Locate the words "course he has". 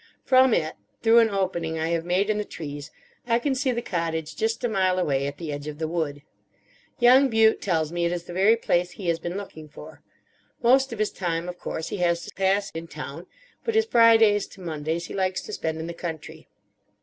11.59-12.25